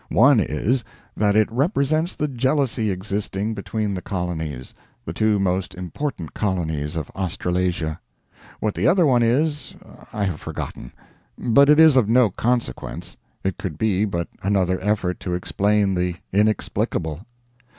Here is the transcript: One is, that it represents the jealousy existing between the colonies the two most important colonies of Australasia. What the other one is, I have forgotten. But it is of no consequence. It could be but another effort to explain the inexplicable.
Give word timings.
One 0.09 0.39
is, 0.39 0.83
that 1.15 1.35
it 1.35 1.47
represents 1.51 2.15
the 2.15 2.27
jealousy 2.27 2.89
existing 2.89 3.53
between 3.53 3.93
the 3.93 4.01
colonies 4.01 4.73
the 5.05 5.13
two 5.13 5.37
most 5.37 5.75
important 5.75 6.33
colonies 6.33 6.95
of 6.95 7.11
Australasia. 7.15 7.99
What 8.59 8.73
the 8.73 8.87
other 8.87 9.05
one 9.05 9.21
is, 9.21 9.75
I 10.11 10.23
have 10.23 10.39
forgotten. 10.41 10.91
But 11.37 11.69
it 11.69 11.79
is 11.79 11.97
of 11.97 12.09
no 12.09 12.31
consequence. 12.31 13.15
It 13.43 13.59
could 13.59 13.77
be 13.77 14.05
but 14.05 14.27
another 14.41 14.79
effort 14.83 15.19
to 15.19 15.35
explain 15.35 15.93
the 15.93 16.15
inexplicable. 16.33 17.27